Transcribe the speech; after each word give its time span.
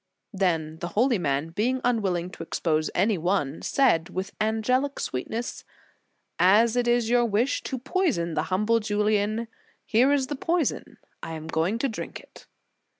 Then 0.33 0.77
the 0.79 0.87
holy 0.97 1.19
man, 1.19 1.49
being 1.49 1.79
unwiUing 1.81 2.31
to 2.33 2.41
expose 2.41 2.89
any 2.95 3.19
one, 3.19 3.61
said 3.61 4.09
with 4.09 4.31
an 4.39 4.63
gelic 4.63 4.99
sweetness: 4.99 5.63
"As 6.39 6.75
it 6.75 6.87
is 6.87 7.11
your 7.11 7.23
wish 7.25 7.61
to 7.61 7.77
poison 7.77 8.33
the 8.33 8.45
humble 8.49 8.79
Julian, 8.79 9.47
here 9.85 10.11
is 10.11 10.25
the 10.25 10.35
poison, 10.35 10.97
I 11.21 11.33
am 11.33 11.45
going 11.45 11.77
to 11.77 11.87
drink 11.87 12.19
it." 12.19 12.47